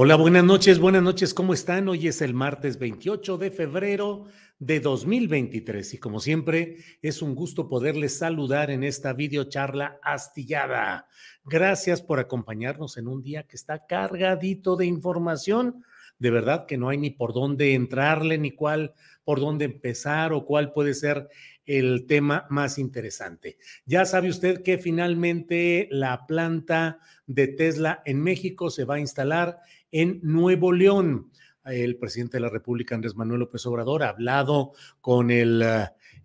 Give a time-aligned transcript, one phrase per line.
[0.00, 1.88] Hola, buenas noches, buenas noches, ¿cómo están?
[1.88, 4.26] Hoy es el martes 28 de febrero
[4.60, 11.08] de 2023 y como siempre es un gusto poderles saludar en esta videocharla astillada.
[11.44, 15.82] Gracias por acompañarnos en un día que está cargadito de información.
[16.20, 20.44] De verdad que no hay ni por dónde entrarle, ni cuál, por dónde empezar o
[20.44, 21.28] cuál puede ser
[21.66, 23.58] el tema más interesante.
[23.84, 29.58] Ya sabe usted que finalmente la planta de Tesla en México se va a instalar
[29.92, 31.30] en Nuevo León.
[31.64, 35.62] El presidente de la República, Andrés Manuel López Obrador, ha hablado con el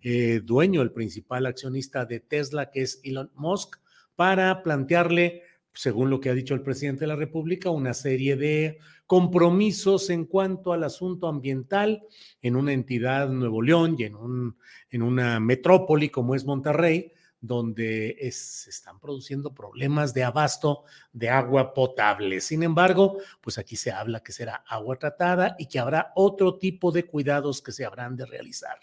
[0.00, 3.76] eh, dueño, el principal accionista de Tesla, que es Elon Musk,
[4.16, 5.42] para plantearle,
[5.74, 10.24] según lo que ha dicho el presidente de la República, una serie de compromisos en
[10.24, 12.02] cuanto al asunto ambiental
[12.40, 14.56] en una entidad Nuevo León y en, un,
[14.90, 17.12] en una metrópoli como es Monterrey,
[17.46, 22.40] donde se están produciendo problemas de abasto de agua potable.
[22.40, 26.90] Sin embargo, pues aquí se habla que será agua tratada y que habrá otro tipo
[26.90, 28.78] de cuidados que se habrán de realizar.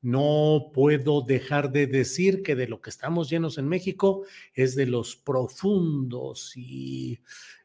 [0.00, 4.86] No puedo dejar de decir que de lo que estamos llenos en México es de
[4.86, 7.18] los profundos y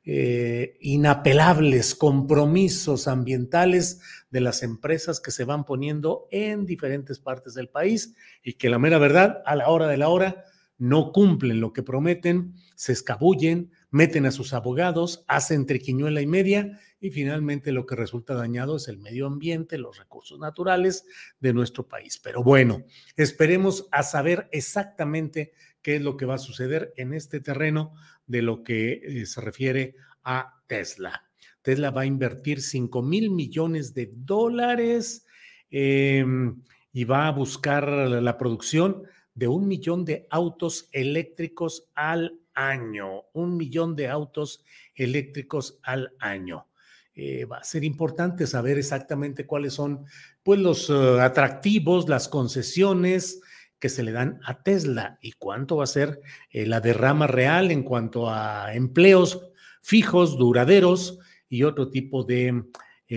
[0.06, 4.02] eh, inapelables compromisos ambientales
[4.32, 8.80] de las empresas que se van poniendo en diferentes partes del país y que la
[8.80, 10.44] mera verdad, a la hora de la hora,
[10.78, 16.80] no cumplen lo que prometen, se escabullen, meten a sus abogados, hacen triquiñuela y media
[17.00, 21.06] y finalmente lo que resulta dañado es el medio ambiente, los recursos naturales
[21.40, 22.20] de nuestro país.
[22.24, 22.86] Pero bueno,
[23.18, 25.54] esperemos a saber exactamente
[25.84, 27.94] qué es lo que va a suceder en este terreno
[28.26, 29.94] de lo que eh, se refiere
[30.24, 31.30] a Tesla.
[31.62, 35.28] Tesla va a invertir 5 mil millones de dólares
[35.70, 39.04] em, y va a buscar la producción
[39.36, 44.64] de un millón de autos eléctricos al año, un millón de autos
[44.96, 46.68] eléctricos al año.
[47.16, 50.06] Eh, va a ser importante saber exactamente cuáles son
[50.42, 53.42] pues, los eh, atractivos, las concesiones
[53.78, 57.70] que se le dan a Tesla y cuánto va a ser eh, la derrama real
[57.70, 62.64] en cuanto a empleos fijos, duraderos y otro tipo de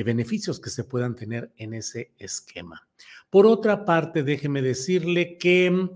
[0.04, 2.86] beneficios que se puedan tener en ese esquema.
[3.30, 5.88] Por otra parte, déjeme decirle que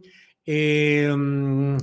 [0.46, 1.76] em,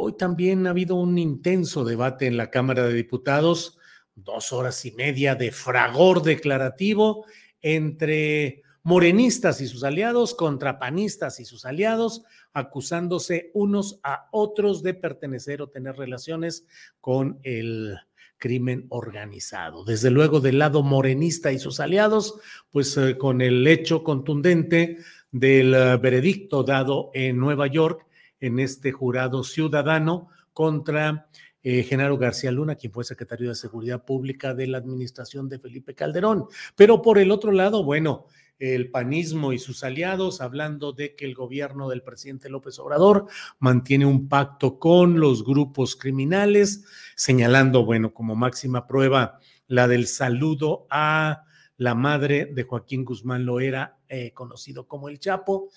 [0.00, 3.78] Hoy también ha habido un intenso debate en la Cámara de Diputados,
[4.14, 7.26] dos horas y media de fragor declarativo
[7.60, 12.22] entre morenistas y sus aliados contra panistas y sus aliados,
[12.52, 16.64] acusándose unos a otros de pertenecer o tener relaciones
[17.00, 17.98] con el
[18.36, 19.82] crimen organizado.
[19.82, 22.38] Desde luego del lado morenista y sus aliados,
[22.70, 24.98] pues eh, con el hecho contundente
[25.32, 28.07] del eh, veredicto dado en Nueva York
[28.40, 31.28] en este jurado ciudadano contra
[31.62, 35.94] eh, Genaro García Luna, quien fue secretario de Seguridad Pública de la administración de Felipe
[35.94, 36.46] Calderón.
[36.76, 38.26] Pero por el otro lado, bueno,
[38.58, 43.26] el panismo y sus aliados, hablando de que el gobierno del presidente López Obrador
[43.58, 49.38] mantiene un pacto con los grupos criminales, señalando, bueno, como máxima prueba
[49.68, 51.44] la del saludo a
[51.76, 55.70] la madre de Joaquín Guzmán Loera, eh, conocido como el Chapo,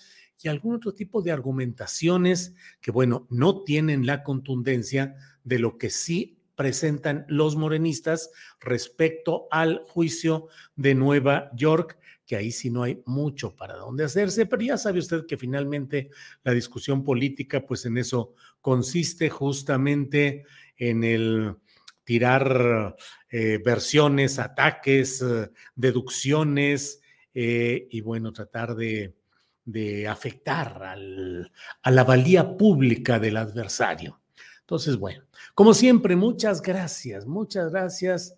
[0.44, 5.90] y algún otro tipo de argumentaciones que, bueno, no tienen la contundencia de lo que
[5.90, 8.30] sí presentan los morenistas
[8.60, 14.46] respecto al juicio de Nueva York, que ahí sí no hay mucho para dónde hacerse,
[14.46, 16.10] pero ya sabe usted que finalmente
[16.44, 20.44] la discusión política, pues en eso consiste justamente
[20.76, 21.56] en el
[22.04, 22.96] tirar
[23.30, 27.00] eh, versiones, ataques, eh, deducciones
[27.34, 29.14] eh, y bueno, tratar de,
[29.64, 34.20] de afectar al, a la valía pública del adversario.
[34.60, 35.24] Entonces, bueno,
[35.54, 38.36] como siempre, muchas gracias, muchas gracias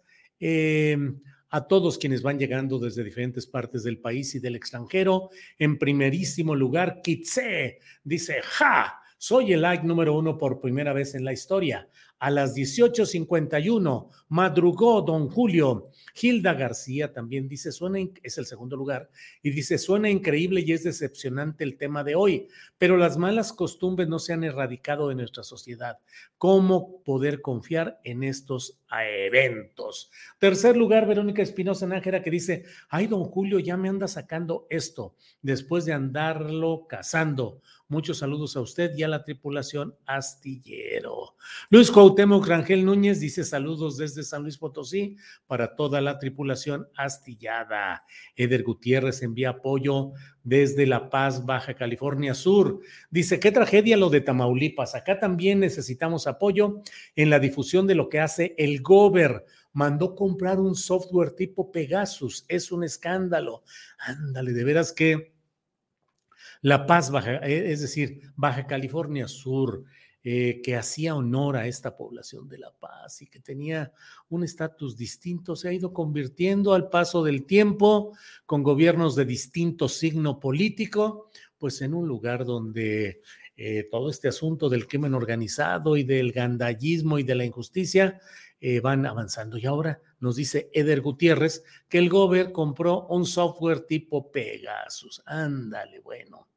[1.51, 5.31] a todos quienes van llegando desde diferentes partes del país y del extranjero.
[5.59, 11.25] En primerísimo lugar, Kitse dice, ja, soy el like número uno por primera vez en
[11.25, 11.89] la historia
[12.19, 14.11] a las 18.51.
[14.29, 15.91] Madrugó don Julio.
[16.21, 19.11] Hilda García también dice, suena, es el segundo lugar,
[19.43, 22.49] y dice, suena increíble y es decepcionante el tema de hoy,
[22.79, 25.99] pero las malas costumbres no se han erradicado de nuestra sociedad.
[26.39, 28.79] ¿Cómo poder confiar en estos
[29.27, 30.11] eventos?
[30.39, 35.17] Tercer lugar, Verónica Espinosa Nájera que dice, ay, don Julio, ya me anda sacando esto
[35.43, 37.61] después de andarlo cazando.
[37.89, 41.35] Muchos saludos a usted y a la tripulación astillero.
[41.69, 48.05] Luis Cuauhtémoc Rangel Núñez dice saludos desde San Luis Potosí para toda la tripulación astillada.
[48.37, 52.81] Eder Gutiérrez envía apoyo desde La Paz, Baja California Sur.
[53.11, 54.95] Dice, qué tragedia lo de Tamaulipas.
[54.95, 56.81] Acá también necesitamos apoyo
[57.17, 59.45] en la difusión de lo que hace el Gober
[59.75, 62.47] mandó comprar un software tipo Pegasus.
[62.49, 63.63] Es un escándalo.
[63.99, 65.34] Ándale, de veras que
[66.65, 69.85] la Paz, Baja, eh, es decir, Baja California Sur,
[70.23, 73.93] eh, que hacía honor a esta población de La Paz y que tenía
[74.31, 78.17] un estatus distinto, se ha ido convirtiendo al paso del tiempo
[78.47, 81.29] con gobiernos de distinto signo político,
[81.59, 83.21] pues en un lugar donde
[83.59, 88.19] eh, todo este asunto del crimen organizado y del gandallismo y de la injusticia
[88.83, 89.59] van avanzando.
[89.59, 95.23] Y ahora nos dice Eder Gutiérrez que el Gober compró un software tipo Pegasus.
[95.27, 96.49] Ándale, bueno.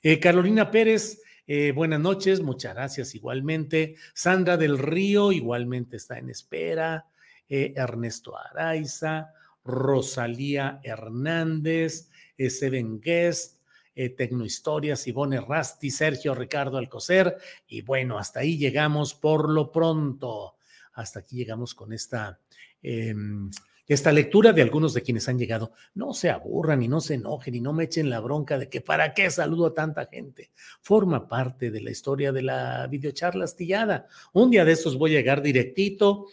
[0.00, 3.96] Eh, Carolina Pérez, eh, buenas noches, muchas gracias igualmente.
[4.14, 7.08] Sandra del Río igualmente está en espera.
[7.48, 9.32] Eh, Ernesto Araiza,
[9.64, 12.08] Rosalía Hernández,
[12.38, 13.60] Seven Guest,
[13.92, 17.38] Tecnohistorias, Ivone Rasti, Sergio Ricardo Alcocer.
[17.66, 20.58] Y bueno, hasta ahí llegamos por lo pronto.
[20.92, 22.38] Hasta aquí llegamos con esta
[22.86, 23.50] em,
[23.86, 25.72] esta lectura de algunos de quienes han llegado.
[25.94, 28.80] No se aburran y no se enojen y no me echen la bronca de que
[28.80, 30.50] para qué saludo a tanta gente.
[30.80, 34.06] Forma parte de la historia de la videocharla astillada.
[34.32, 36.26] Un día de estos voy a llegar directito.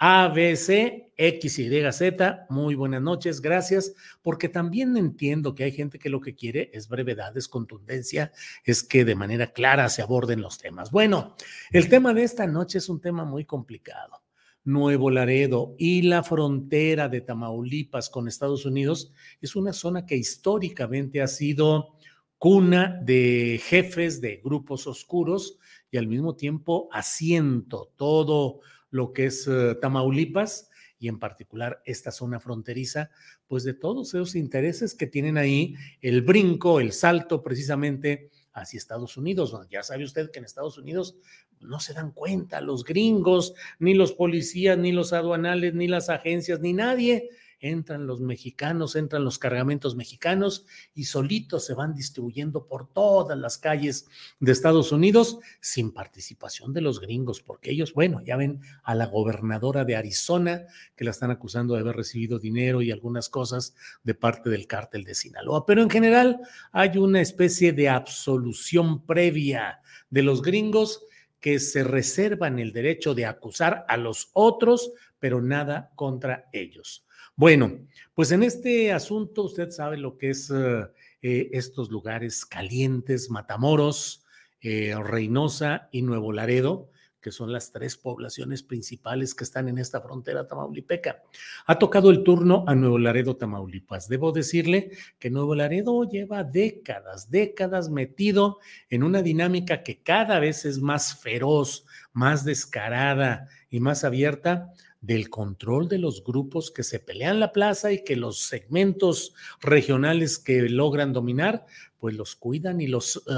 [0.00, 2.46] A, B, C, X, Y, Z.
[2.50, 6.88] Muy buenas noches, gracias, porque también entiendo que hay gente que lo que quiere es
[6.88, 8.30] brevedad, es contundencia,
[8.64, 10.92] es que de manera clara se aborden los temas.
[10.92, 11.34] Bueno,
[11.72, 14.22] el tema de esta noche es un tema muy complicado.
[14.68, 21.22] Nuevo Laredo y la frontera de Tamaulipas con Estados Unidos es una zona que históricamente
[21.22, 21.94] ha sido
[22.36, 25.58] cuna de jefes de grupos oscuros
[25.90, 28.60] y al mismo tiempo asiento todo
[28.90, 30.68] lo que es eh, Tamaulipas
[30.98, 33.08] y en particular esta zona fronteriza,
[33.46, 39.16] pues de todos esos intereses que tienen ahí, el brinco, el salto precisamente hacia Estados
[39.16, 39.56] Unidos.
[39.70, 41.16] Ya sabe usted que en Estados Unidos
[41.60, 46.60] no se dan cuenta los gringos, ni los policías, ni los aduanales, ni las agencias,
[46.60, 47.30] ni nadie.
[47.60, 50.64] Entran los mexicanos, entran los cargamentos mexicanos
[50.94, 54.06] y solitos se van distribuyendo por todas las calles
[54.38, 59.06] de Estados Unidos sin participación de los gringos, porque ellos, bueno, ya ven a la
[59.06, 63.74] gobernadora de Arizona que la están acusando de haber recibido dinero y algunas cosas
[64.04, 65.66] de parte del cártel de Sinaloa.
[65.66, 71.02] Pero en general hay una especie de absolución previa de los gringos
[71.40, 77.04] que se reservan el derecho de acusar a los otros, pero nada contra ellos.
[77.36, 77.78] Bueno,
[78.14, 80.86] pues en este asunto usted sabe lo que es eh,
[81.22, 84.24] eh, estos lugares calientes, Matamoros,
[84.60, 86.90] eh, Reynosa y Nuevo Laredo,
[87.20, 91.22] que son las tres poblaciones principales que están en esta frontera tamaulipeca.
[91.66, 94.08] Ha tocado el turno a Nuevo Laredo, Tamaulipas.
[94.08, 98.58] Debo decirle que Nuevo Laredo lleva décadas, décadas metido
[98.90, 105.30] en una dinámica que cada vez es más feroz, más descarada y más abierta del
[105.30, 110.68] control de los grupos que se pelean la plaza y que los segmentos regionales que
[110.68, 111.64] logran dominar,
[111.98, 113.32] pues los cuidan y los eh,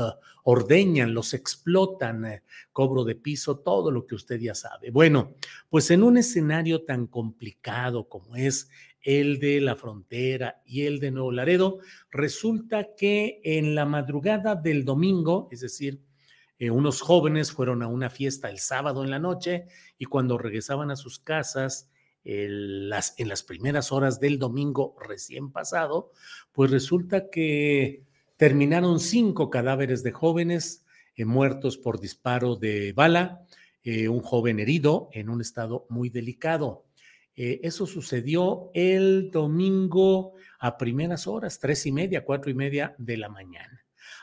[0.44, 4.90] ordeñan, los explotan, eh, cobro de piso, todo lo que usted ya sabe.
[4.90, 5.34] Bueno,
[5.68, 8.70] pues en un escenario tan complicado como es
[9.02, 11.78] el de la frontera y el de Nuevo Laredo,
[12.10, 16.00] resulta que en la madrugada del domingo, es decir,
[16.60, 19.64] eh, unos jóvenes fueron a una fiesta el sábado en la noche
[19.96, 21.88] y cuando regresaban a sus casas
[22.22, 26.12] en las primeras horas del domingo recién pasado,
[26.52, 28.04] pues resulta que
[28.36, 30.84] terminaron cinco cadáveres de jóvenes
[31.16, 33.46] eh, muertos por disparo de bala,
[33.82, 36.84] eh, un joven herido en un estado muy delicado.
[37.34, 43.30] eso sucedió el domingo a primeras horas, tres y media, cuatro y media de la
[43.30, 43.79] mañana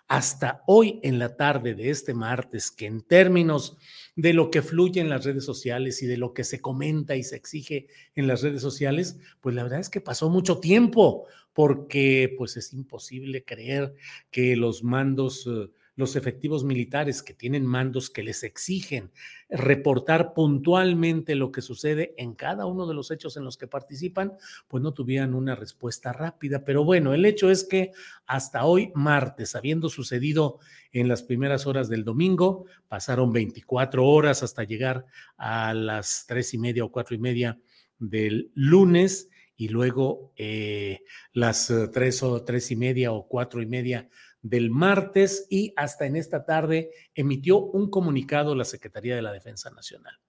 [0.07, 3.77] hasta hoy en la tarde de este martes, que en términos
[4.15, 7.23] de lo que fluye en las redes sociales y de lo que se comenta y
[7.23, 12.33] se exige en las redes sociales, pues la verdad es que pasó mucho tiempo, porque
[12.37, 13.95] pues es imposible creer
[14.31, 15.47] que los mandos...
[15.47, 19.11] Eh, los efectivos militares que tienen mandos que les exigen
[19.49, 24.33] reportar puntualmente lo que sucede en cada uno de los hechos en los que participan,
[24.67, 26.63] pues no tuvieran una respuesta rápida.
[26.63, 27.91] Pero bueno, el hecho es que
[28.27, 30.59] hasta hoy, martes, habiendo sucedido
[30.91, 36.59] en las primeras horas del domingo, pasaron 24 horas hasta llegar a las tres y
[36.59, 37.59] media o cuatro y media
[37.97, 41.01] del lunes y luego eh,
[41.33, 44.07] las eh, tres o tres y media o cuatro y media
[44.49, 49.69] del martes y hasta en esta tarde emitió un comunicado la Secretaría de la Defensa
[49.69, 50.19] Nacional.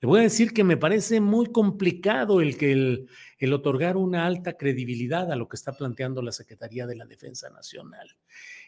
[0.00, 4.54] Le voy a decir que me parece muy complicado el que el, otorgar una alta
[4.54, 8.16] credibilidad a lo que está planteando la Secretaría de la Defensa Nacional.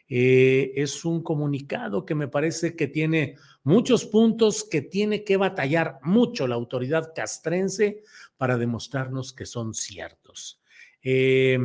[0.08, 5.98] Eh, es un comunicado que me parece que tiene muchos puntos que tiene que batallar
[6.02, 8.02] mucho la autoridad castrense
[8.36, 10.60] para demostrarnos que son ciertos.
[11.02, 11.58] Eh,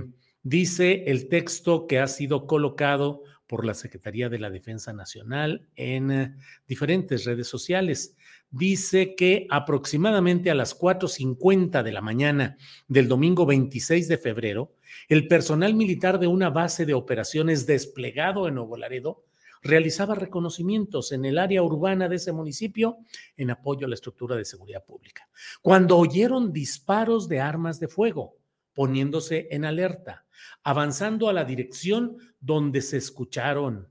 [0.44, 6.12] dice el texto que ha sido colocado por la Secretaría de la Defensa Nacional en
[6.12, 6.36] eh,
[6.68, 8.16] diferentes redes sociales.
[8.50, 14.74] Dice que aproximadamente a las 4.50 de la mañana del domingo 26 de febrero,
[15.08, 19.26] el personal militar de una base de operaciones desplegado en Nuevo Laredo
[19.66, 23.00] realizaba reconocimientos en el área urbana de ese municipio
[23.36, 25.28] en apoyo a la estructura de seguridad pública.
[25.62, 28.38] Cuando oyeron disparos de armas de fuego,
[28.76, 30.26] poniéndose en alerta,
[30.64, 33.90] avanzando a la dirección donde se escucharon.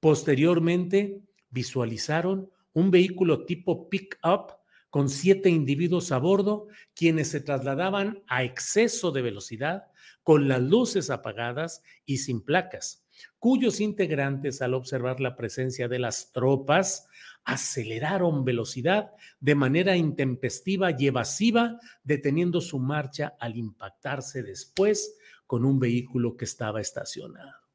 [0.00, 4.54] Posteriormente, visualizaron un vehículo tipo pick-up
[4.90, 9.84] con siete individuos a bordo, quienes se trasladaban a exceso de velocidad,
[10.22, 13.06] con las luces apagadas y sin placas,
[13.38, 17.08] cuyos integrantes, al observar la presencia de las tropas,
[17.44, 25.78] aceleraron velocidad de manera intempestiva y evasiva, deteniendo su marcha al impactarse después con un
[25.78, 27.65] vehículo que estaba estacionado.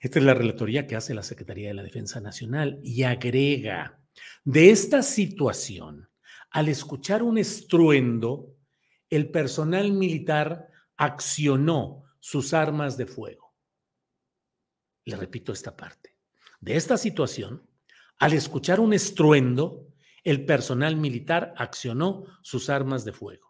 [0.00, 4.00] Esta es la relatoría que hace la Secretaría de la Defensa Nacional y agrega,
[4.44, 6.08] de esta situación,
[6.50, 8.56] al escuchar un estruendo,
[9.10, 13.54] el personal militar accionó sus armas de fuego.
[15.04, 16.16] Le repito esta parte.
[16.60, 17.68] De esta situación,
[18.18, 19.86] al escuchar un estruendo,
[20.24, 23.49] el personal militar accionó sus armas de fuego.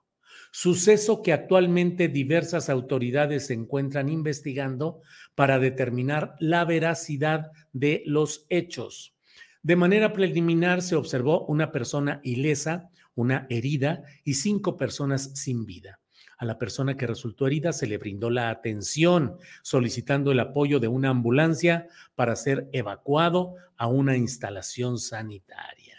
[0.53, 5.01] Suceso que actualmente diversas autoridades se encuentran investigando
[5.35, 9.15] para determinar la veracidad de los hechos.
[9.63, 16.01] De manera preliminar se observó una persona ilesa, una herida y cinco personas sin vida.
[16.39, 20.89] A la persona que resultó herida se le brindó la atención, solicitando el apoyo de
[20.89, 25.90] una ambulancia para ser evacuado a una instalación sanitaria.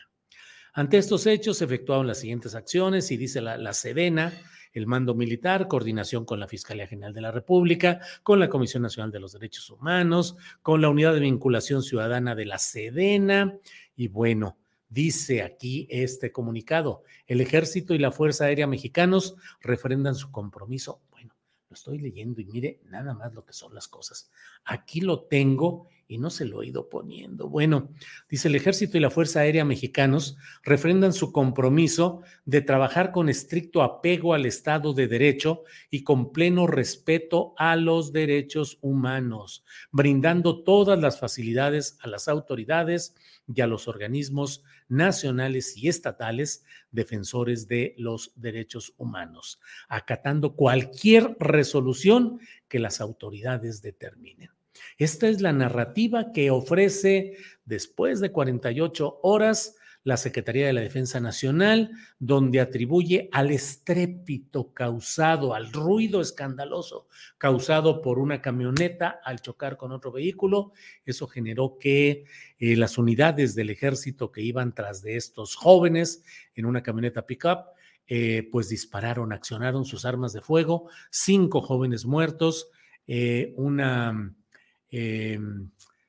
[0.73, 4.33] Ante estos hechos se efectuaron las siguientes acciones y dice la, la Sedena,
[4.73, 9.11] el mando militar, coordinación con la Fiscalía General de la República, con la Comisión Nacional
[9.11, 13.57] de los Derechos Humanos, con la Unidad de Vinculación Ciudadana de la Sedena
[13.95, 14.57] y bueno,
[14.91, 21.01] Dice aquí este comunicado, el ejército y la Fuerza Aérea mexicanos refrendan su compromiso.
[21.09, 21.33] Bueno,
[21.69, 24.29] lo estoy leyendo y mire nada más lo que son las cosas.
[24.65, 27.47] Aquí lo tengo y no se lo he ido poniendo.
[27.47, 27.89] Bueno,
[28.29, 33.81] dice el ejército y la Fuerza Aérea mexicanos refrendan su compromiso de trabajar con estricto
[33.81, 39.63] apego al Estado de Derecho y con pleno respeto a los derechos humanos,
[39.93, 43.15] brindando todas las facilidades a las autoridades
[43.47, 52.41] y a los organismos nacionales y estatales defensores de los derechos humanos, acatando cualquier resolución
[52.67, 54.49] que las autoridades determinen.
[54.97, 61.19] Esta es la narrativa que ofrece después de 48 horas la Secretaría de la Defensa
[61.19, 67.07] Nacional, donde atribuye al estrépito causado, al ruido escandaloso
[67.37, 70.73] causado por una camioneta al chocar con otro vehículo.
[71.05, 72.25] Eso generó que
[72.57, 76.23] eh, las unidades del ejército que iban tras de estos jóvenes
[76.55, 77.67] en una camioneta pickup,
[78.07, 82.69] eh, pues dispararon, accionaron sus armas de fuego, cinco jóvenes muertos,
[83.07, 84.33] eh, una,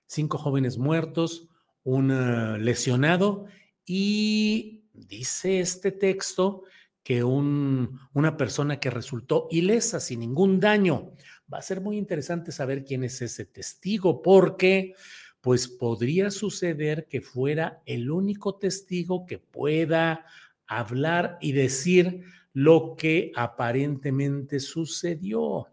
[0.06, 1.48] cinco jóvenes muertos,
[1.84, 3.46] un eh, lesionado
[3.84, 6.64] y dice este texto
[7.02, 11.12] que un, una persona que resultó ilesa, sin ningún daño.
[11.52, 14.94] Va a ser muy interesante saber quién es ese testigo, porque
[15.40, 20.24] pues podría suceder que fuera el único testigo que pueda
[20.66, 22.22] hablar y decir
[22.52, 25.66] lo que aparentemente sucedió.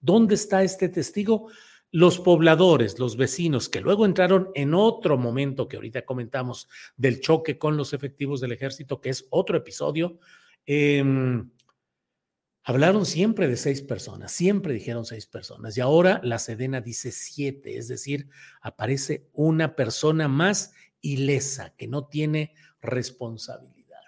[0.00, 1.48] ¿Dónde está este testigo?
[1.96, 7.56] Los pobladores, los vecinos, que luego entraron en otro momento que ahorita comentamos del choque
[7.56, 10.18] con los efectivos del ejército, que es otro episodio,
[10.66, 11.52] em,
[12.64, 17.78] hablaron siempre de seis personas, siempre dijeron seis personas, y ahora la Sedena dice siete,
[17.78, 18.28] es decir,
[18.60, 24.00] aparece una persona más ilesa, que no tiene responsabilidad.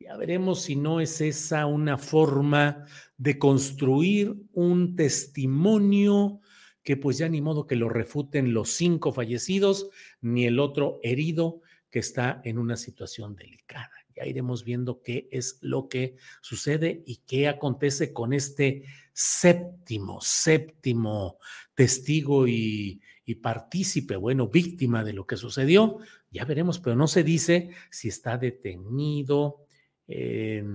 [0.00, 2.86] Ya veremos si no es esa una forma
[3.18, 6.40] de construir un testimonio
[6.82, 11.60] que pues ya ni modo que lo refuten los cinco fallecidos ni el otro herido
[11.90, 13.90] que está en una situación delicada.
[14.16, 21.38] Ya iremos viendo qué es lo que sucede y qué acontece con este séptimo, séptimo
[21.74, 25.98] testigo y, y partícipe, bueno, víctima de lo que sucedió.
[26.30, 29.66] Ya veremos, pero no se dice si está detenido,
[30.06, 30.70] si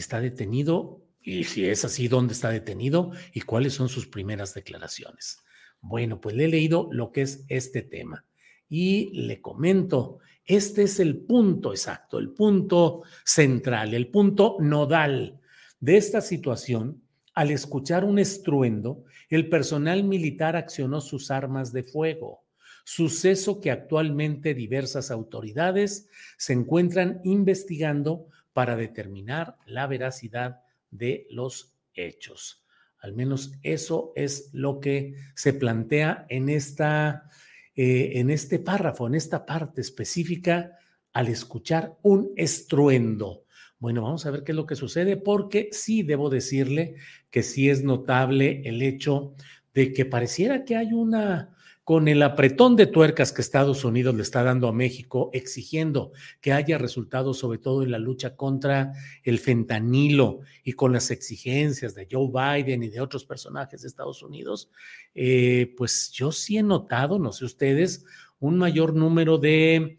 [0.00, 5.38] está detenido y si es así, dónde está detenido y cuáles son sus primeras declaraciones.
[5.80, 8.24] Bueno, pues le he leído lo que es este tema
[8.68, 15.40] y le comento, este es el punto exacto, el punto central, el punto nodal
[15.80, 17.02] de esta situación.
[17.34, 22.42] Al escuchar un estruendo, el personal militar accionó sus armas de fuego
[22.84, 30.60] suceso que actualmente diversas autoridades se encuentran investigando para determinar la veracidad
[30.92, 32.64] de los hechos.
[32.98, 37.28] Al menos eso es lo que se plantea en, esta,
[37.74, 40.78] eh, en este párrafo, en esta parte específica,
[41.12, 43.44] al escuchar un estruendo.
[43.80, 46.94] Bueno, vamos a ver qué es lo que sucede, porque sí debo decirle
[47.30, 49.34] que sí es notable el hecho
[49.74, 54.22] de que pareciera que hay una con el apretón de tuercas que Estados Unidos le
[54.22, 58.92] está dando a México, exigiendo que haya resultados, sobre todo en la lucha contra
[59.24, 64.22] el fentanilo y con las exigencias de Joe Biden y de otros personajes de Estados
[64.22, 64.70] Unidos,
[65.14, 68.04] eh, pues yo sí he notado, no sé ustedes,
[68.38, 69.98] un mayor número de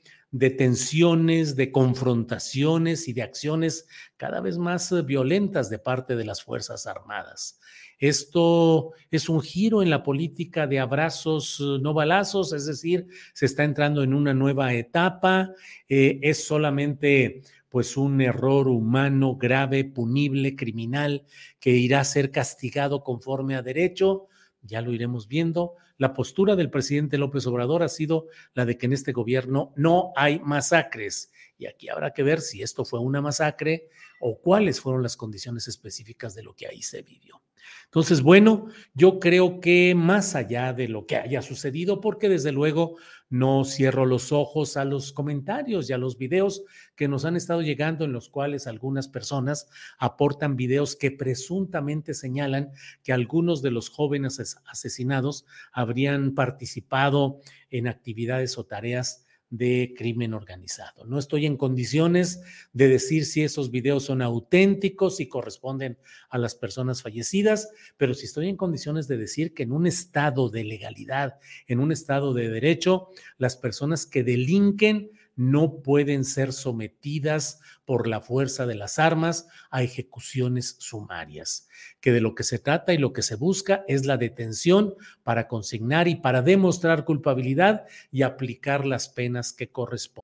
[0.57, 6.43] tensiones, de confrontaciones y de acciones cada vez más eh, violentas de parte de las
[6.43, 7.59] Fuerzas Armadas.
[8.03, 13.45] Esto es un giro en la política de abrazos, eh, no balazos, es decir, se
[13.45, 15.53] está entrando en una nueva etapa,
[15.87, 21.23] eh, es solamente pues un error humano grave, punible, criminal,
[21.61, 24.27] que irá a ser castigado conforme a derecho,
[24.61, 25.75] ya lo iremos viendo.
[25.97, 30.11] La postura del presidente López Obrador ha sido la de que en este gobierno no
[30.17, 31.31] hay masacres.
[31.57, 33.87] Y aquí habrá que ver si esto fue una masacre
[34.19, 37.41] o cuáles fueron las condiciones específicas de lo que ahí se vivió.
[37.85, 42.97] Entonces, bueno, yo creo que más allá de lo que haya sucedido, porque desde luego
[43.29, 46.63] no cierro los ojos a los comentarios y a los videos
[46.95, 52.71] que nos han estado llegando en los cuales algunas personas aportan videos que presuntamente señalan
[53.03, 61.05] que algunos de los jóvenes asesinados habrían participado en actividades o tareas de crimen organizado.
[61.05, 62.41] No estoy en condiciones
[62.73, 65.99] de decir si esos videos son auténticos y corresponden
[66.31, 70.49] a las personas fallecidas, pero sí estoy en condiciones de decir que en un estado
[70.49, 71.35] de legalidad,
[71.67, 78.21] en un estado de derecho, las personas que delinquen no pueden ser sometidas por la
[78.21, 81.67] fuerza de las armas a ejecuciones sumarias,
[81.99, 85.47] que de lo que se trata y lo que se busca es la detención para
[85.47, 90.23] consignar y para demostrar culpabilidad y aplicar las penas que corresponden.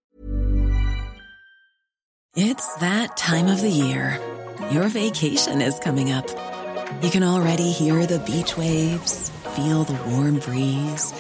[7.02, 11.14] You can already hear the beach waves, feel the warm breeze,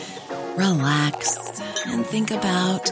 [0.57, 1.37] relax
[1.85, 2.91] and think about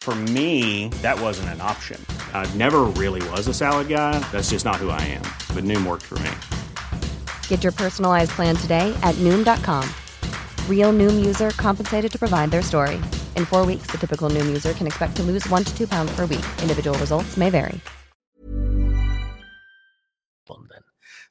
[0.00, 2.04] For me, that wasn't an option.
[2.32, 4.18] I never really was a salad guy.
[4.32, 5.22] That's just not who I am.
[5.54, 6.30] But Noom worked for me.
[7.48, 9.86] Get your personalized plan today at Noom.com.
[10.68, 12.96] Real Noom user compensated to provide their story.
[13.36, 16.10] In four weeks, the typical Noom user can expect to lose one to two pounds
[16.16, 16.46] per week.
[16.62, 17.78] Individual results may vary.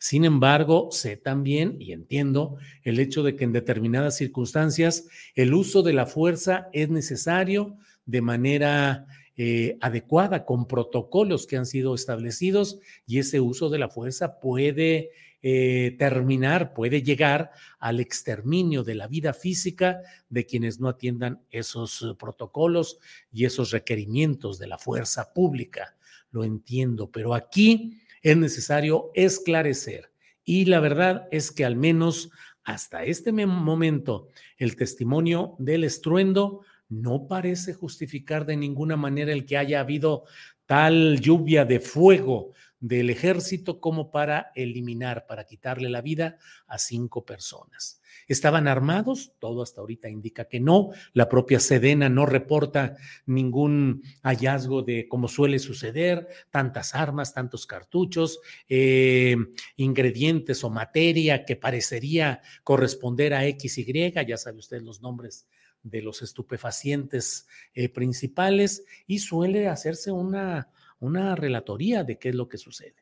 [0.01, 5.83] Sin embargo, sé también y entiendo el hecho de que en determinadas circunstancias el uso
[5.83, 7.75] de la fuerza es necesario
[8.09, 9.05] de manera
[9.37, 15.11] eh, adecuada, con protocolos que han sido establecidos y ese uso de la fuerza puede
[15.41, 22.01] eh, terminar, puede llegar al exterminio de la vida física de quienes no atiendan esos
[22.01, 22.97] eh, protocolos
[23.31, 25.95] y esos requerimientos de la fuerza pública.
[26.31, 30.11] Lo entiendo, pero aquí es necesario esclarecer
[30.43, 32.31] y la verdad es que al menos
[32.63, 39.57] hasta este momento el testimonio del estruendo no parece justificar de ninguna manera el que
[39.57, 40.25] haya habido
[40.65, 47.25] tal lluvia de fuego del ejército como para eliminar, para quitarle la vida a cinco
[47.25, 48.01] personas.
[48.27, 49.33] ¿Estaban armados?
[49.39, 50.91] Todo hasta ahorita indica que no.
[51.13, 58.39] La propia Sedena no reporta ningún hallazgo de, como suele suceder, tantas armas, tantos cartuchos,
[58.69, 59.35] eh,
[59.77, 64.13] ingredientes o materia que parecería corresponder a XY.
[64.27, 65.47] Ya sabe usted los nombres
[65.83, 72.49] de los estupefacientes eh, principales y suele hacerse una, una relatoría de qué es lo
[72.49, 72.95] que sucede.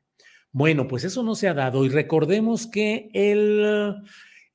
[0.52, 3.96] Bueno, pues eso no se ha dado y recordemos que el,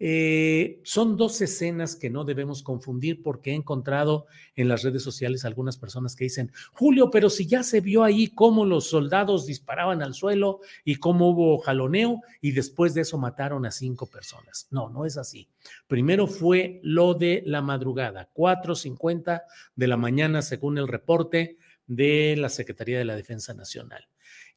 [0.05, 5.45] eh, son dos escenas que no debemos confundir porque he encontrado en las redes sociales
[5.45, 10.03] algunas personas que dicen, Julio, pero si ya se vio ahí cómo los soldados disparaban
[10.03, 14.67] al suelo y cómo hubo jaloneo y después de eso mataron a cinco personas.
[14.73, 15.47] No, no es así.
[15.87, 19.45] Primero fue lo de la madrugada, 4.50
[19.77, 24.09] de la mañana según el reporte de la Secretaría de la Defensa Nacional.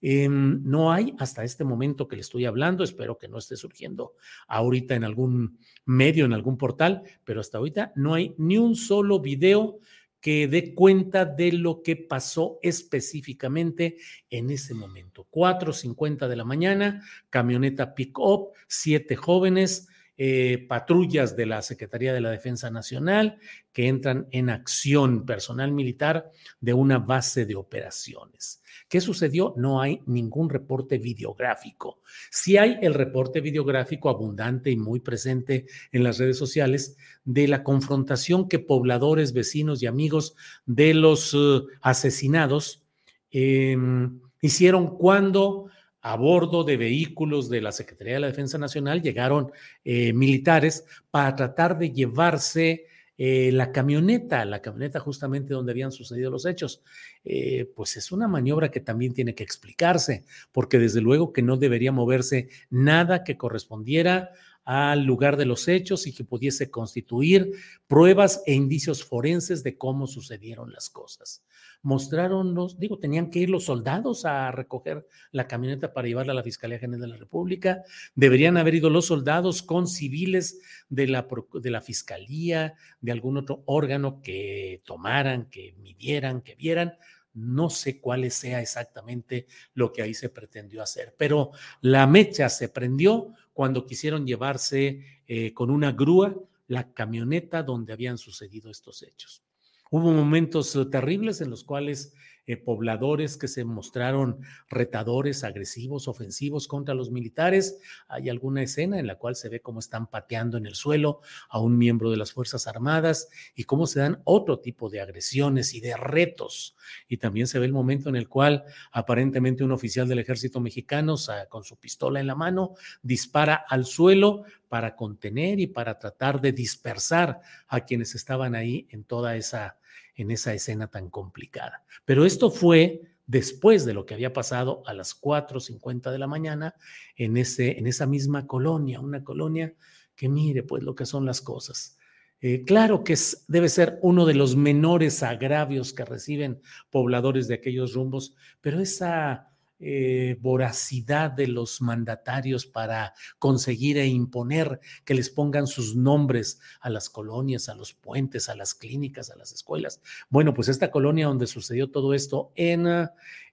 [0.01, 4.13] Em, no hay hasta este momento que le estoy hablando, espero que no esté surgiendo
[4.47, 9.19] ahorita en algún medio, en algún portal, pero hasta ahorita no hay ni un solo
[9.19, 9.79] video
[10.25, 13.97] que dé cuenta de lo que pasó específicamente
[14.29, 15.27] en ese momento.
[15.29, 22.31] 4.50 de la mañana, camioneta pick-up, siete jóvenes, eh, patrullas de la Secretaría de la
[22.31, 23.37] Defensa Nacional
[23.73, 28.61] que entran en acción, personal militar de una base de operaciones.
[28.87, 29.53] ¿Qué sucedió?
[29.57, 31.99] No hay ningún reporte videográfico.
[32.31, 37.63] Sí hay el reporte videográfico abundante y muy presente en las redes sociales de la
[37.63, 42.83] confrontación que pobladores, vecinos y amigos de los eh, asesinados
[43.31, 45.67] em, hicieron cuando
[46.05, 49.51] a bordo de vehículos de la Secretaría de la Defensa Nacional llegaron
[49.83, 52.85] eh, militares para tratar de llevarse
[53.17, 56.83] eh, la camioneta, la camioneta justamente donde habían sucedido los hechos,
[57.23, 61.57] eh, pues es una maniobra que también tiene que explicarse, porque desde luego que no
[61.57, 64.29] debería moverse nada que correspondiera
[64.65, 67.51] al lugar de los hechos y que pudiese constituir
[67.87, 71.43] pruebas e indicios forenses de cómo sucedieron las cosas
[71.85, 76.35] mostraron los, digo, tenían que ir los soldados a recoger la camioneta para llevarla a
[76.35, 77.83] la Fiscalía General de la República,
[78.15, 83.61] deberían haber ido los soldados con civiles de la, de la Fiscalía, de algún otro
[83.67, 86.97] órgano que tomaran, que midieran, que vieran.
[87.35, 91.51] No sé cuál sea exactamente lo que ahí se pretendió hacer, pero
[91.81, 96.35] la mecha se prendió cuando quisieron llevarse eh, con una grúa
[96.67, 99.43] la camioneta donde habían sucedido estos hechos.
[99.89, 102.13] Hubo momentos eh, terribles en los cuales
[102.47, 107.79] eh, pobladores que se mostraron retadores, agresivos, ofensivos contra los militares.
[108.07, 111.59] Hay alguna escena en la cual se ve cómo están pateando en el suelo a
[111.59, 115.79] un miembro de las Fuerzas Armadas y cómo se dan otro tipo de agresiones y
[115.79, 116.75] de retos.
[117.07, 121.15] Y también se ve el momento en el cual aparentemente un oficial del ejército mexicano
[121.49, 126.51] con su pistola en la mano dispara al suelo para contener y para tratar de
[126.51, 129.77] dispersar a quienes estaban ahí en toda esa
[130.15, 131.83] en esa escena tan complicada.
[132.05, 136.75] Pero esto fue después de lo que había pasado a las 4.50 de la mañana
[137.15, 139.73] en, ese, en esa misma colonia, una colonia
[140.15, 141.97] que mire pues lo que son las cosas.
[142.41, 143.15] Eh, claro que
[143.47, 149.54] debe ser uno de los menores agravios que reciben pobladores de aquellos rumbos, pero esa
[149.79, 156.89] eh, voracidad de los mandatarios para conseguir e imponer que les pongan sus nombres a
[156.89, 160.01] las colonias, a los puentes, a las clínicas, a las escuelas.
[160.29, 162.87] Bueno, pues esta colonia donde sucedió todo esto en,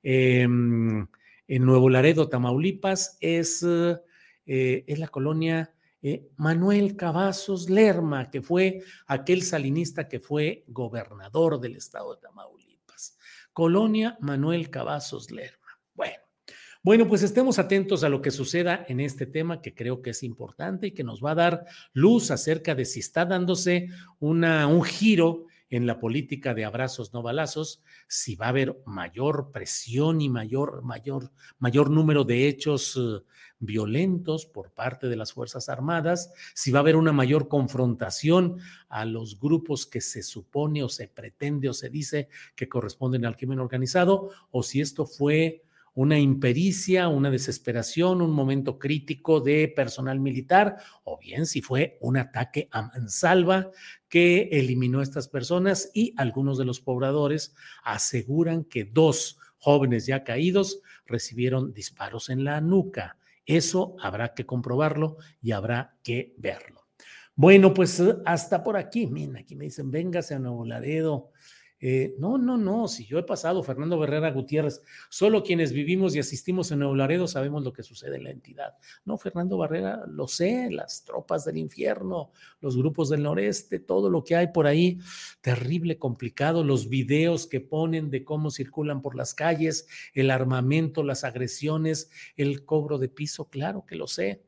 [0.02, 1.08] en
[1.48, 9.42] Nuevo Laredo, Tamaulipas, es, eh, es la colonia eh, Manuel Cavazos Lerma, que fue aquel
[9.42, 13.16] salinista que fue gobernador del estado de Tamaulipas.
[13.52, 15.61] Colonia Manuel Cavazos Lerma.
[16.84, 20.24] Bueno, pues estemos atentos a lo que suceda en este tema que creo que es
[20.24, 24.82] importante y que nos va a dar luz acerca de si está dándose una, un
[24.82, 30.28] giro en la política de abrazos no balazos, si va a haber mayor presión y
[30.28, 33.24] mayor, mayor, mayor número de hechos eh,
[33.60, 39.04] violentos por parte de las Fuerzas Armadas, si va a haber una mayor confrontación a
[39.04, 43.60] los grupos que se supone o se pretende o se dice que corresponden al crimen
[43.60, 45.62] organizado, o si esto fue
[45.94, 52.16] una impericia, una desesperación, un momento crítico de personal militar, o bien si fue un
[52.16, 53.70] ataque a mansalva
[54.08, 60.24] que eliminó a estas personas y algunos de los pobladores aseguran que dos jóvenes ya
[60.24, 63.18] caídos recibieron disparos en la nuca.
[63.44, 66.86] Eso habrá que comprobarlo y habrá que verlo.
[67.34, 69.06] Bueno, pues hasta por aquí.
[69.06, 71.31] Miren, aquí me dicen, véngase a Nuevo Laredo.
[71.84, 76.20] Eh, no, no, no, si yo he pasado, Fernando Herrera Gutiérrez, solo quienes vivimos y
[76.20, 78.76] asistimos en Nuevo Laredo sabemos lo que sucede en la entidad.
[79.04, 84.22] No, Fernando Barrera, lo sé, las tropas del infierno, los grupos del noreste, todo lo
[84.22, 85.00] que hay por ahí,
[85.40, 91.24] terrible, complicado, los videos que ponen de cómo circulan por las calles, el armamento, las
[91.24, 94.44] agresiones, el cobro de piso, claro que lo sé.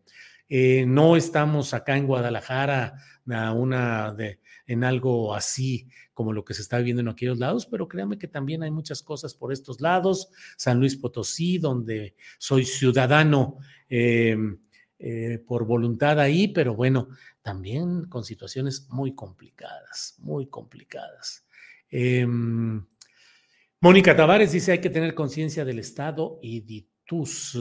[0.49, 2.97] Eh, no estamos acá en Guadalajara
[3.29, 7.67] a una de, en algo así como lo que se está viviendo en aquellos lados,
[7.67, 10.29] pero créanme que también hay muchas cosas por estos lados.
[10.57, 14.59] San Luis Potosí, donde soy ciudadano em,
[14.99, 17.09] eh, por voluntad ahí, pero bueno,
[17.43, 21.47] también con situaciones muy complicadas, muy complicadas.
[21.91, 22.85] Em,
[23.81, 27.59] Mónica Tavares dice, hay que tener conciencia del Estado y de tus...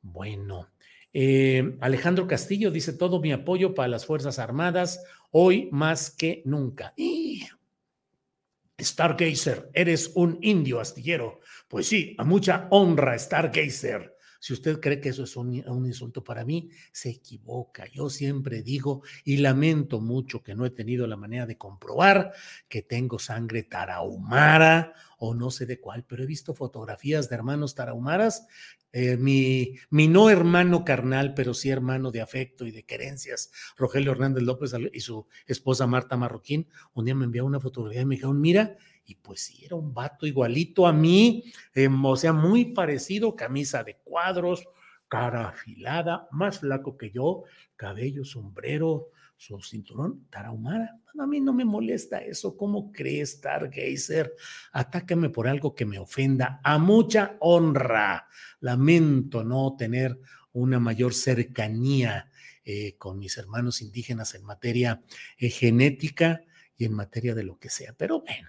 [0.00, 0.72] Bueno,
[1.12, 6.94] eh, Alejandro Castillo dice todo mi apoyo para las Fuerzas Armadas hoy más que nunca.
[6.96, 7.42] Y
[8.80, 11.40] Stargazer, eres un indio astillero.
[11.68, 14.11] Pues sí, a mucha honra, Stargazer.
[14.42, 17.86] Si usted cree que eso es un, insulto para mí, se equivoca.
[17.86, 22.32] Yo siempre digo y lamento mucho que no he tenido la manera de comprobar
[22.68, 27.76] que tengo sangre tarahumara o no sé de cuál, pero he visto fotografías de hermanos
[27.76, 28.48] tarahumaras
[28.90, 34.10] eh, mi, mi, no hermano carnal, pero sí hermano de afecto y de querencias, Rogelio
[34.10, 38.16] Hernández López y su esposa Marta Marroquín, un día me envió una fotografía y me
[38.16, 42.66] dijeron, mira, y pues sí, era un vato igualito a mí, em, o sea, muy
[42.66, 44.64] parecido, camisa de cuadros,
[45.08, 47.44] cara afilada, más flaco que yo,
[47.76, 51.00] cabello, sombrero, su cinturón tarahumara.
[51.18, 52.56] a mí no me molesta eso.
[52.56, 54.34] ¿Cómo crees, Stargazer?
[54.72, 56.60] Atácame por algo que me ofenda.
[56.62, 58.28] A mucha honra.
[58.60, 60.18] Lamento no tener
[60.52, 62.30] una mayor cercanía
[62.64, 65.02] eh, con mis hermanos indígenas en materia
[65.36, 66.42] eh, genética
[66.76, 67.92] y en materia de lo que sea.
[67.94, 68.48] Pero bueno,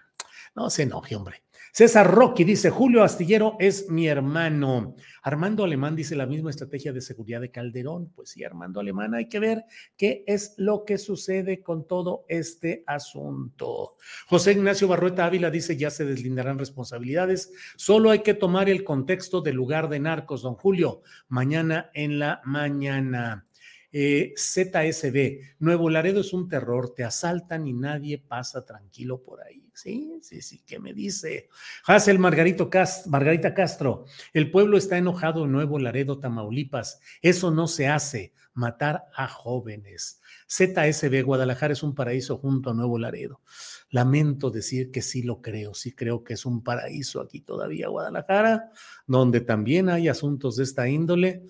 [0.55, 1.43] no se enoje, hombre.
[1.75, 4.95] César Rocky dice, Julio Astillero es mi hermano.
[5.23, 8.11] Armando Alemán dice la misma estrategia de seguridad de Calderón.
[8.13, 9.65] Pues sí, Armando Alemán, hay que ver
[9.97, 13.97] qué es lo que sucede con todo este asunto.
[14.27, 17.51] José Ignacio Barrueta Ávila dice, ya se deslindarán responsabilidades.
[17.75, 21.01] Solo hay que tomar el contexto del lugar de narcos, don Julio.
[21.27, 23.47] Mañana en la mañana.
[23.91, 29.62] Eh, ZSB, Nuevo Laredo es un terror, te asaltan y nadie pasa tranquilo por ahí.
[29.73, 31.49] Sí, sí, sí, ¿qué me dice?
[31.85, 32.69] Hazel Margarito
[33.07, 36.99] Margarita Castro, el pueblo está enojado en Nuevo Laredo, Tamaulipas.
[37.21, 40.21] Eso no se hace, matar a jóvenes.
[40.47, 43.41] ZSB, Guadalajara es un paraíso junto a Nuevo Laredo.
[43.89, 48.71] Lamento decir que sí lo creo, sí creo que es un paraíso aquí todavía, Guadalajara,
[49.07, 51.43] donde también hay asuntos de esta índole,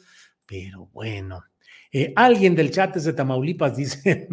[0.45, 1.43] pero bueno.
[1.95, 4.27] Eh, alguien del chat es de Tamaulipas, dice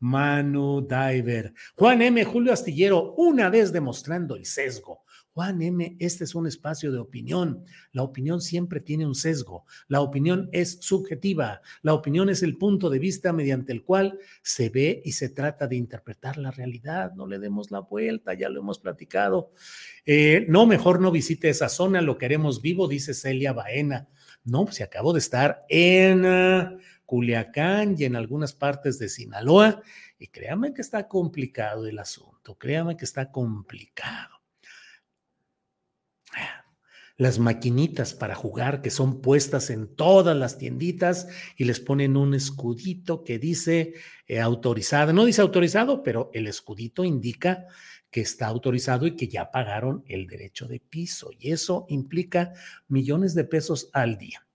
[0.00, 1.52] Manu Diver.
[1.76, 2.24] Juan M.
[2.24, 5.04] Julio Astillero, una vez demostrando el sesgo.
[5.34, 7.62] Juan M., este es un espacio de opinión.
[7.92, 9.66] La opinión siempre tiene un sesgo.
[9.86, 11.60] La opinión es subjetiva.
[11.82, 15.66] La opinión es el punto de vista mediante el cual se ve y se trata
[15.66, 17.12] de interpretar la realidad.
[17.14, 19.52] No le demos la vuelta, ya lo hemos platicado.
[20.06, 24.08] Eh, no, mejor no visite esa zona, lo queremos vivo, dice Celia Baena.
[24.46, 29.82] No, pues se acabó de estar en uh, Culiacán y en algunas partes de Sinaloa.
[30.18, 34.36] Y créanme que está complicado el asunto, créanme que está complicado.
[37.18, 42.34] Las maquinitas para jugar que son puestas en todas las tienditas y les ponen un
[42.34, 43.94] escudito que dice
[44.26, 45.14] eh, autorizado.
[45.14, 47.66] No dice autorizado, pero el escudito indica
[48.16, 51.28] que está autorizado y que ya pagaron el derecho de piso.
[51.38, 52.54] Y eso implica
[52.88, 54.46] millones de pesos al día.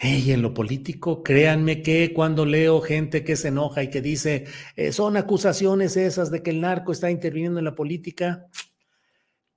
[0.00, 4.46] Y en lo político, créanme que cuando leo gente que se enoja y que dice,
[4.76, 8.46] eh, son acusaciones esas de que el narco está interviniendo en la política,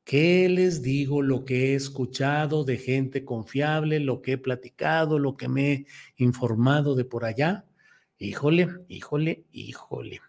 [0.03, 1.21] ¿qué les digo?
[1.21, 5.85] Lo que he escuchado de gente confiable, lo que he platicado, lo que me he
[6.17, 7.63] informado de por allá.
[8.17, 10.19] Híjole, híjole, híjole.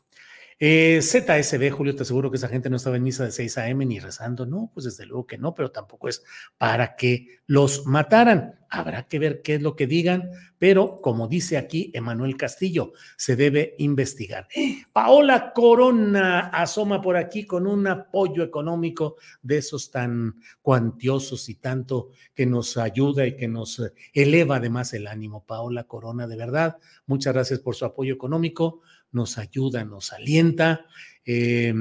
[0.62, 3.87] Eh, ZSB, Julio, te aseguro que esa gente no estaba en misa de 6 a.m.
[3.87, 4.44] ni rezando.
[4.44, 6.23] No, pues desde luego que no, pero tampoco es
[6.59, 8.61] para que los mataran.
[8.68, 13.37] Habrá que ver qué es lo que digan, pero como dice aquí Emanuel Castillo, se
[13.37, 14.49] debe investigar.
[14.92, 22.11] Paola Corona asoma por aquí con un apoyo económico de esos tan cuantiosos y tanto
[22.35, 25.42] que nos ayuda y que nos eleva además el ánimo.
[25.42, 30.87] Paola Corona, de verdad, muchas gracias por su apoyo económico nos ayuda, nos alienta,
[31.25, 31.75] eh,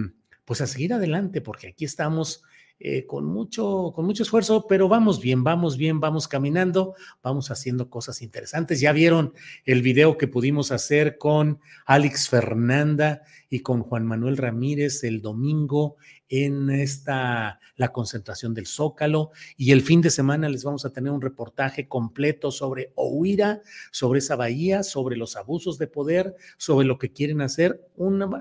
[0.45, 2.43] pues a seguir adelante, porque aquí estamos
[2.81, 7.89] eh, con, mucho, con mucho esfuerzo, pero vamos bien, vamos bien, vamos caminando, vamos haciendo
[7.89, 8.79] cosas interesantes.
[8.79, 9.33] Ya vieron
[9.65, 15.97] el video que pudimos hacer con Alex Fernanda y con Juan Manuel Ramírez el domingo
[16.29, 19.31] en esta, la concentración del Zócalo.
[19.57, 23.61] Y el fin de semana les vamos a tener un reportaje completo sobre Ohuira,
[23.91, 27.81] sobre esa bahía, sobre los abusos de poder, sobre lo que quieren hacer.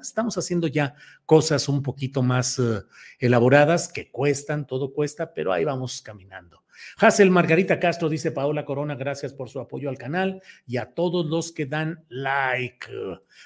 [0.01, 2.83] estamos haciendo ya cosas un poquito más eh,
[3.18, 6.62] elaboradas que cuestan, todo cuesta, pero ahí vamos caminando.
[6.98, 11.27] Hazel Margarita Castro dice Paola Corona, gracias por su apoyo al canal y a todos
[11.27, 12.87] los que dan like.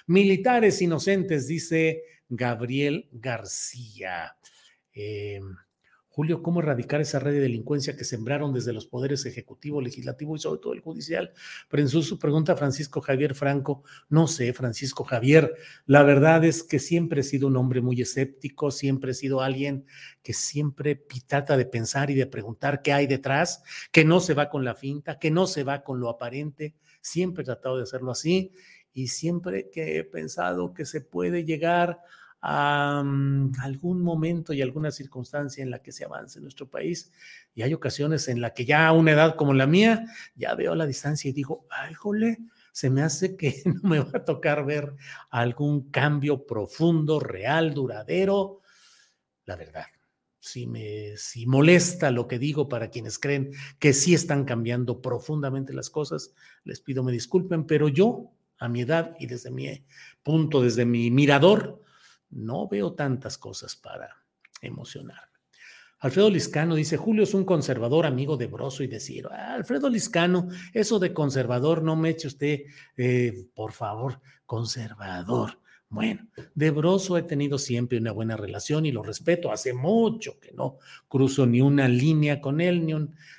[0.07, 2.03] Militares inocentes, dice
[2.35, 4.37] Gabriel García.
[4.95, 5.41] Eh,
[6.09, 10.39] Julio, ¿cómo erradicar esa red de delincuencia que sembraron desde los poderes ejecutivo, legislativo y
[10.39, 11.33] sobre todo el judicial?
[11.69, 15.55] Pero en su, pregunta Francisco Javier Franco, no sé, Francisco Javier,
[15.87, 19.87] la verdad es que siempre he sido un hombre muy escéptico, siempre he sido alguien
[20.23, 24.49] que siempre trata de pensar y de preguntar qué hay detrás, que no se va
[24.49, 28.11] con la finta, que no se va con lo aparente, siempre he tratado de hacerlo
[28.11, 28.53] así
[28.93, 32.03] y siempre que he pensado que se puede llegar a
[32.43, 37.13] mm, algún momento y alguna circunstancia en la que se avance en nuestro país.
[37.55, 40.75] Y hay ocasiones en la que ya a una edad como la mía, ya veo
[40.75, 42.39] la distancia y digo, ay, jole,
[42.73, 44.95] se me hace que no me va a tocar ver
[45.31, 48.61] algún cambio profundo, real, duradero.
[49.45, 49.87] La verdad,
[50.41, 55.73] si me si molesta lo que digo para quienes creen que sí están cambiando profundamente
[55.73, 59.85] las cosas, les pido me disculpen, pero yo a mi edad y desde mi
[60.23, 61.83] punto, desde mi mirador,
[62.33, 64.17] no veo tantas cosas para
[64.61, 65.33] emocionarme.
[66.03, 69.31] Alfredo Liscano dice, Julio es un conservador amigo de Broso y de Ciro.
[69.33, 72.63] Ah, Alfredo Liscano, eso de conservador, no me eche usted,
[72.97, 75.62] eh, por favor, conservador.
[75.93, 79.53] Bueno, de Broso he tenido siempre una buena relación y lo respeto.
[79.53, 82.95] Hace mucho que no cruzo ni una línea con él, ni,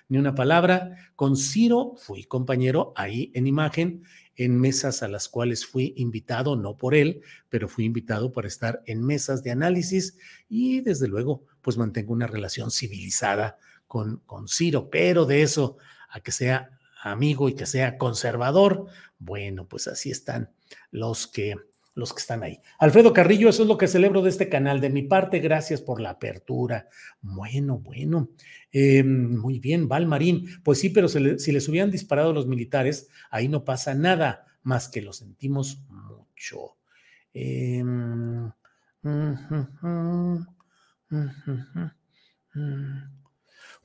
[0.08, 0.96] ni una palabra.
[1.16, 4.04] Con Ciro fui compañero ahí en imagen
[4.36, 8.84] en mesas a las cuales fui invitado, no por él, pero fui invitado para estar
[8.86, 14.92] en mesas de análisis y desde luego pues mantengo una relación civilizada con, con Ciro,
[14.92, 16.70] pero de eso a que sea
[17.02, 18.86] amigo y que sea conservador,
[19.18, 20.52] bueno, pues así están
[20.92, 21.56] los que
[21.96, 22.60] los que están ahí.
[22.80, 24.82] Alfredo Carrillo, eso es lo que celebro de este canal.
[24.82, 26.88] De mi parte, gracias por la apertura.
[27.22, 28.30] Bueno, bueno.
[28.72, 30.48] Em, muy bien, Val Marín.
[30.64, 31.20] Pues sí, pero si
[31.52, 36.78] les hubieran disparado los militares, ahí no pasa nada, más que lo sentimos mucho.
[37.34, 38.52] Em,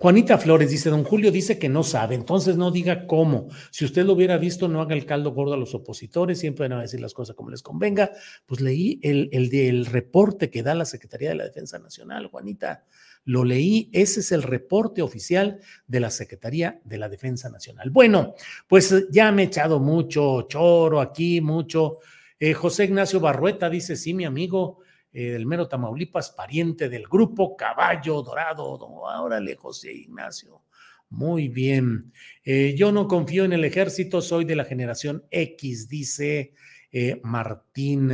[0.00, 3.48] Juanita Flores dice, don Julio dice que no sabe, entonces no diga cómo.
[3.72, 6.78] Si usted lo hubiera visto, no haga el caldo gordo a los opositores, siempre van
[6.78, 8.12] a decir las cosas como les convenga.
[8.46, 12.84] Pues leí el, el del reporte que da la Secretaría de la Defensa Nacional, Juanita.
[13.24, 15.58] Lo leí, ese es el reporte oficial
[15.88, 17.90] de la Secretaría de la Defensa Nacional.
[17.90, 18.34] Bueno,
[18.68, 21.98] pues ya me he echado mucho choro aquí, mucho.
[22.38, 24.78] Eh, José Ignacio Barrueta dice, sí, mi amigo,
[25.18, 28.64] eh, del mero Tamaulipas, pariente del grupo Caballo Dorado.
[28.64, 30.62] Órale, José Ignacio.
[31.10, 32.12] Muy bien.
[32.44, 36.54] Eh, yo no confío en el ejército, soy de la generación X, dice
[36.92, 38.12] eh, Martín.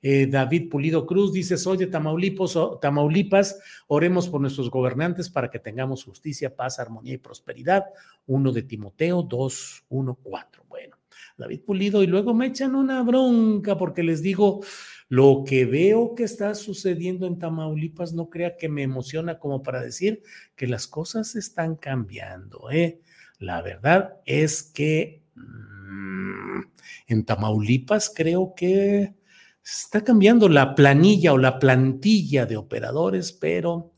[0.00, 6.04] David Pulido Cruz dice, soy de Tamaulipas, Tamaulipas, oremos por nuestros gobernantes para que tengamos
[6.04, 7.84] justicia, paz, armonía y prosperidad.
[8.26, 10.64] Uno de Timoteo 2, 1, 4.
[10.68, 10.96] Bueno,
[11.36, 14.60] David Pulido, y luego me echan una bronca porque les digo,
[15.08, 19.80] lo que veo que está sucediendo en Tamaulipas no crea que me emociona como para
[19.80, 20.22] decir
[20.54, 22.70] que las cosas están cambiando.
[22.70, 23.00] ¿eh?
[23.38, 26.60] La verdad es que mm,
[27.06, 29.14] en Tamaulipas creo que
[29.64, 33.94] está cambiando la planilla o la plantilla de operadores, pero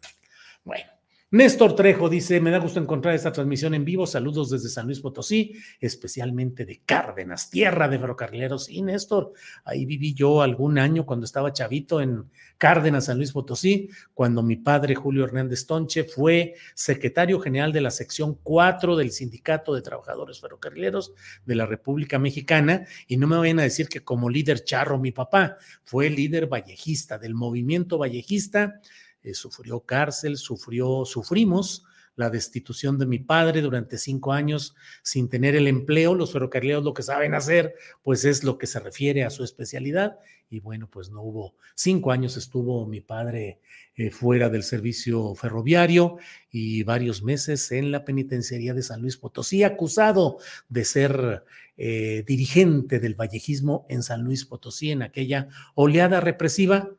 [0.64, 0.91] bueno,
[1.33, 4.05] Néstor Trejo dice, me da gusto encontrar esta transmisión en vivo.
[4.05, 8.68] Saludos desde San Luis Potosí, especialmente de Cárdenas, tierra de ferrocarrileros.
[8.68, 9.33] Y Néstor,
[9.64, 12.28] ahí viví yo algún año cuando estaba chavito en
[12.59, 17.93] Cárdenas, San Luis Potosí, cuando mi padre Julio Hernández Tonche fue secretario general de la
[17.93, 21.12] sección 4 del Sindicato de Trabajadores Ferrocarrileros
[21.47, 22.89] de la República Mexicana.
[23.07, 27.18] Y no me vayan a decir que como líder charro mi papá, fue líder vallejista
[27.18, 28.81] del movimiento vallejista
[29.23, 31.85] eh, sufrió cárcel, sufrió, sufrimos
[32.16, 36.14] la destitución de mi padre durante cinco años sin tener el empleo.
[36.14, 40.18] Los ferrocarrileros lo que saben hacer, pues es lo que se refiere a su especialidad.
[40.51, 43.61] Y bueno, pues no hubo, cinco años estuvo mi padre
[43.95, 46.18] eh, fuera del servicio ferroviario
[46.51, 51.45] y varios meses en la penitenciaría de San Luis Potosí, acusado de ser
[51.77, 56.91] eh, dirigente del vallejismo en San Luis Potosí en aquella oleada represiva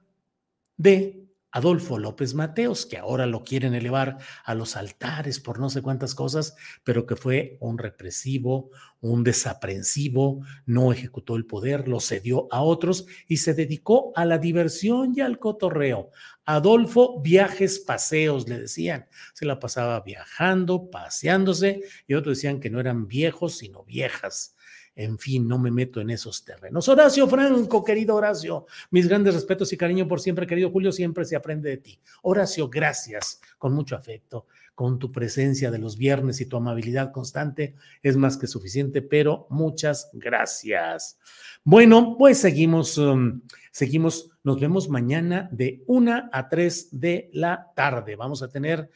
[0.77, 1.20] de
[1.51, 6.15] Adolfo López Mateos, que ahora lo quieren elevar a los altares por no sé cuántas
[6.15, 8.71] cosas, pero que fue un represivo,
[9.01, 14.37] un desaprensivo, no ejecutó el poder, lo cedió a otros y se dedicó a la
[14.37, 16.11] diversión y al cotorreo.
[16.45, 22.79] Adolfo Viajes Paseos, le decían, se la pasaba viajando, paseándose, y otros decían que no
[22.79, 24.55] eran viejos, sino viejas.
[25.01, 26.87] En fin, no me meto en esos terrenos.
[26.87, 31.35] Horacio Franco, querido Horacio, mis grandes respetos y cariño por siempre, querido Julio, siempre se
[31.35, 31.99] aprende de ti.
[32.21, 34.45] Horacio, gracias, con mucho afecto,
[34.75, 37.73] con tu presencia de los viernes y tu amabilidad constante,
[38.03, 41.17] es más que suficiente, pero muchas gracias.
[41.63, 43.41] Bueno, pues seguimos, um,
[43.71, 48.15] seguimos, nos vemos mañana de una a tres de la tarde.
[48.15, 48.91] Vamos a tener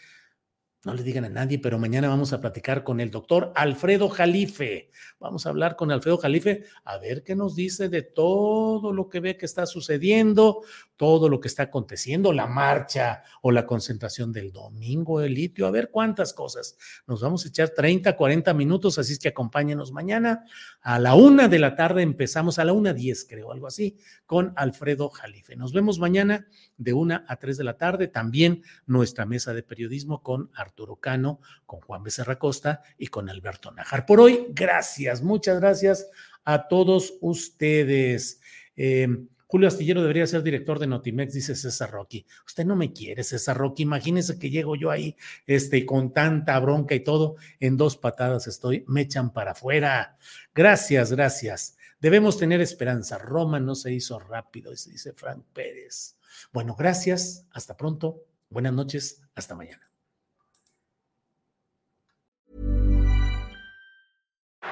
[0.85, 4.91] no le digan a nadie, pero mañana vamos a platicar con el doctor Alfredo Jalife.
[5.19, 9.19] Vamos a hablar con Alfredo Jalife a ver qué nos dice de todo lo que
[9.19, 10.61] ve que está sucediendo,
[10.97, 15.71] todo lo que está aconteciendo, la marcha o la concentración del domingo, el litio, a
[15.71, 16.77] ver cuántas cosas.
[17.07, 20.45] Nos vamos a echar 30, 40 minutos, así es que acompáñenos mañana.
[20.81, 24.53] A la una de la tarde empezamos, a la una diez creo, algo así, con
[24.55, 25.55] Alfredo Jalife.
[25.55, 28.07] Nos vemos mañana de una a tres de la tarde.
[28.07, 33.71] También nuestra mesa de periodismo con Arturo Cano, con Juan Becerra Costa y con Alberto
[33.71, 34.05] Najar.
[34.05, 36.07] Por hoy, gracias, muchas gracias
[36.45, 38.39] a todos ustedes.
[38.75, 39.07] Eh,
[39.47, 42.25] Julio Astillero debería ser director de Notimex, dice César Rocky.
[42.45, 43.83] Usted no me quiere, César Rocky.
[43.83, 45.15] Imagínese que llego yo ahí
[45.45, 47.35] este, con tanta bronca y todo.
[47.59, 50.17] En dos patadas estoy, me echan para afuera.
[50.53, 51.77] Gracias, gracias.
[51.99, 53.17] Debemos tener esperanza.
[53.17, 56.17] Roma no se hizo rápido, dice Frank Pérez.
[56.51, 57.45] Bueno, gracias.
[57.51, 58.23] Hasta pronto.
[58.49, 59.21] Buenas noches.
[59.35, 59.94] Hasta mañana.